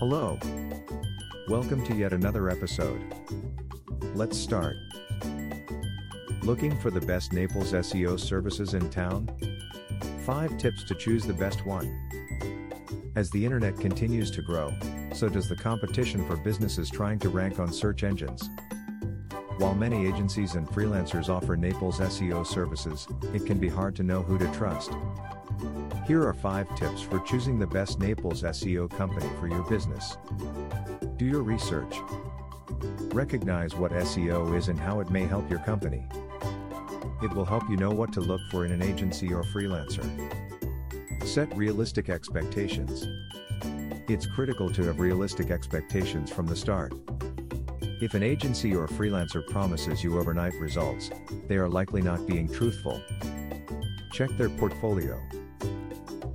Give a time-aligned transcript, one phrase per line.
[0.00, 0.38] Hello.
[1.46, 3.02] Welcome to yet another episode.
[4.14, 4.78] Let's start.
[6.42, 9.28] Looking for the best Naples SEO services in town?
[10.24, 12.00] 5 tips to choose the best one.
[13.14, 14.72] As the internet continues to grow,
[15.12, 18.48] so does the competition for businesses trying to rank on search engines.
[19.58, 24.22] While many agencies and freelancers offer Naples SEO services, it can be hard to know
[24.22, 24.92] who to trust.
[26.06, 30.16] Here are 5 tips for choosing the best Naples SEO company for your business.
[31.16, 31.96] Do your research.
[33.12, 36.06] Recognize what SEO is and how it may help your company.
[37.22, 40.04] It will help you know what to look for in an agency or freelancer.
[41.24, 43.06] Set realistic expectations.
[44.08, 46.94] It's critical to have realistic expectations from the start.
[48.00, 51.10] If an agency or freelancer promises you overnight results,
[51.46, 53.00] they are likely not being truthful.
[54.10, 55.20] Check their portfolio.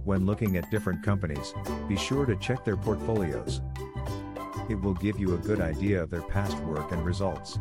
[0.05, 1.55] When looking at different companies,
[1.90, 3.62] be sure to check their portfolios.
[4.70, 7.57] It will give you a good idea of their past work and results.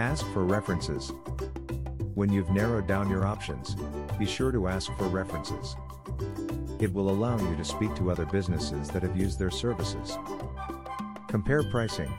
[0.00, 1.12] Ask for references.
[2.14, 3.76] When you've narrowed down your options,
[4.18, 5.76] be sure to ask for references.
[6.80, 10.18] It will allow you to speak to other businesses that have used their services.
[11.28, 12.12] Compare pricing.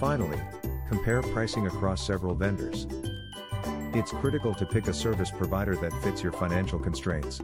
[0.00, 0.40] Finally,
[0.88, 2.88] compare pricing across several vendors.
[3.94, 7.40] It's critical to pick a service provider that fits your financial constraints.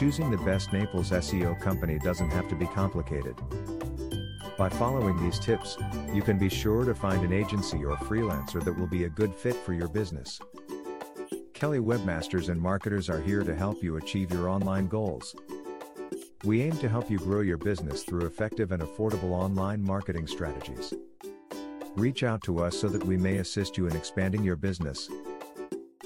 [0.00, 3.36] Choosing the best Naples SEO company doesn't have to be complicated.
[4.56, 5.76] By following these tips,
[6.14, 9.34] you can be sure to find an agency or freelancer that will be a good
[9.34, 10.40] fit for your business.
[11.52, 15.36] Kelly Webmasters and marketers are here to help you achieve your online goals.
[16.44, 20.94] We aim to help you grow your business through effective and affordable online marketing strategies.
[21.94, 25.10] Reach out to us so that we may assist you in expanding your business.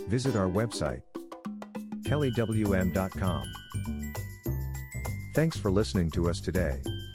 [0.08, 1.02] Visit our website,
[2.02, 3.52] kellywm.com.
[5.34, 6.80] Thanks for listening to us today.